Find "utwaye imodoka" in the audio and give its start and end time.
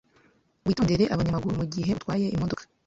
1.97-2.63